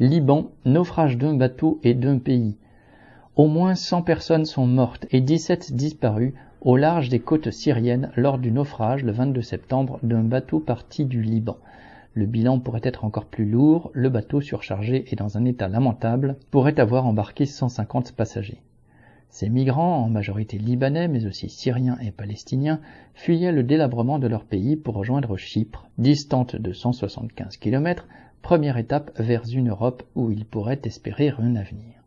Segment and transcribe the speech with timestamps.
[0.00, 2.54] Liban, naufrage d'un bateau et d'un pays.
[3.34, 8.38] Au moins 100 personnes sont mortes et 17 disparues au large des côtes syriennes lors
[8.38, 11.56] du naufrage le 22 septembre d'un bateau parti du Liban.
[12.14, 16.36] Le bilan pourrait être encore plus lourd, le bateau surchargé et dans un état lamentable
[16.52, 18.62] pourrait avoir embarqué 150 passagers.
[19.30, 22.80] Ces migrants, en majorité libanais mais aussi syriens et palestiniens,
[23.14, 28.06] fuyaient le délabrement de leur pays pour rejoindre Chypre, distante de 175 km,
[28.42, 31.98] première étape vers une Europe où ils pourraient espérer un avenir.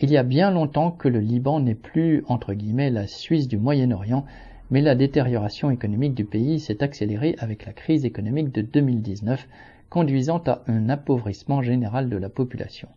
[0.00, 3.56] Il y a bien longtemps que le Liban n'est plus, entre guillemets, la Suisse du
[3.56, 4.24] Moyen-Orient,
[4.70, 9.48] mais la détérioration économique du pays s'est accélérée avec la crise économique de 2019,
[9.90, 12.88] conduisant à un appauvrissement général de la population.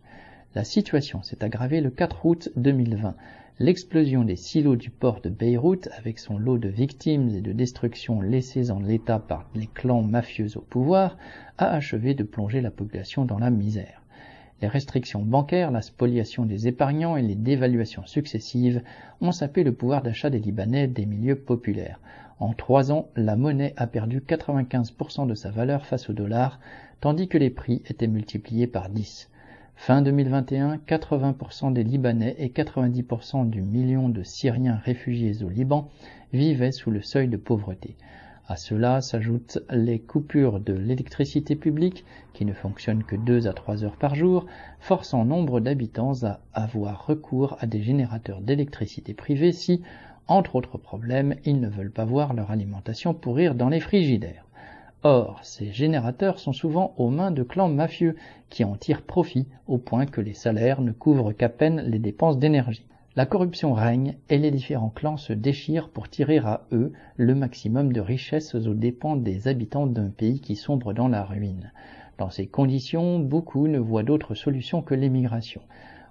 [0.56, 3.14] La situation s'est aggravée le 4 août 2020.
[3.58, 8.22] L'explosion des silos du port de Beyrouth, avec son lot de victimes et de destructions
[8.22, 11.18] laissées en l'état par les clans mafieux au pouvoir,
[11.58, 14.00] a achevé de plonger la population dans la misère.
[14.62, 18.80] Les restrictions bancaires, la spoliation des épargnants et les dévaluations successives
[19.20, 22.00] ont sapé le pouvoir d'achat des Libanais des milieux populaires.
[22.40, 26.60] En trois ans, la monnaie a perdu 95% de sa valeur face au dollar,
[27.02, 29.28] tandis que les prix étaient multipliés par 10.
[29.78, 35.90] Fin 2021, 80% des Libanais et 90% du million de Syriens réfugiés au Liban
[36.32, 37.94] vivaient sous le seuil de pauvreté.
[38.48, 43.84] À cela s'ajoutent les coupures de l'électricité publique, qui ne fonctionnent que deux à trois
[43.84, 44.46] heures par jour,
[44.80, 49.82] forçant nombre d'habitants à avoir recours à des générateurs d'électricité privés si,
[50.26, 54.45] entre autres problèmes, ils ne veulent pas voir leur alimentation pourrir dans les frigidaires.
[55.02, 58.16] Or, ces générateurs sont souvent aux mains de clans mafieux
[58.50, 62.38] qui en tirent profit au point que les salaires ne couvrent qu'à peine les dépenses
[62.38, 62.86] d'énergie.
[63.14, 67.92] La corruption règne et les différents clans se déchirent pour tirer à eux le maximum
[67.92, 71.72] de richesses aux dépens des habitants d'un pays qui sombre dans la ruine.
[72.18, 75.62] Dans ces conditions, beaucoup ne voient d'autre solution que l'émigration.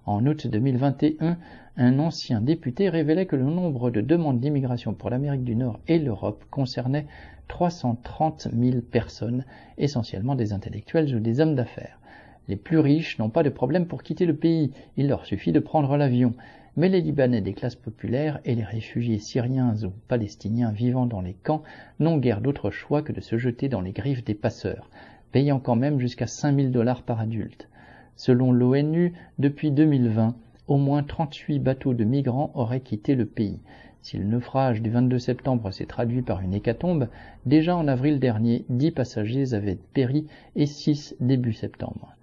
[0.07, 1.37] En août 2021,
[1.77, 5.97] un ancien député révélait que le nombre de demandes d'immigration pour l'Amérique du Nord et
[5.97, 7.07] l'Europe concernait
[7.47, 9.45] 330 000 personnes,
[9.79, 11.99] essentiellement des intellectuels ou des hommes d'affaires.
[12.47, 15.59] Les plus riches n'ont pas de problème pour quitter le pays, il leur suffit de
[15.59, 16.35] prendre l'avion.
[16.77, 21.33] Mais les Libanais des classes populaires et les réfugiés syriens ou palestiniens vivant dans les
[21.33, 21.63] camps
[21.99, 24.89] n'ont guère d'autre choix que de se jeter dans les griffes des passeurs,
[25.31, 27.69] payant quand même jusqu'à 5000 dollars par adulte.
[28.17, 30.35] Selon l'ONU, depuis 2020,
[30.67, 33.59] au moins 38 bateaux de migrants auraient quitté le pays.
[34.01, 37.07] Si le naufrage du 22 septembre s'est traduit par une hécatombe,
[37.45, 42.15] déjà en avril dernier, 10 passagers avaient péri et 6 début septembre.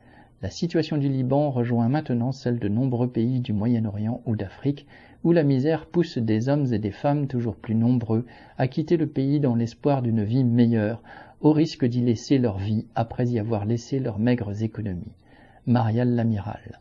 [0.42, 4.86] La situation du Liban rejoint maintenant celle de nombreux pays du Moyen-Orient ou d'Afrique,
[5.24, 8.24] où la misère pousse des hommes et des femmes toujours plus nombreux
[8.58, 11.02] à quitter le pays dans l'espoir d'une vie meilleure,
[11.42, 15.12] au risque d'y laisser leur vie après y avoir laissé leurs maigres économies.
[15.66, 16.74] Marial Lamiral.